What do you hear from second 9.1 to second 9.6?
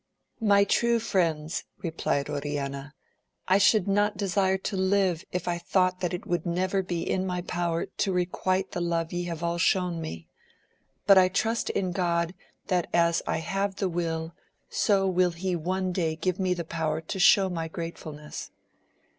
ye have all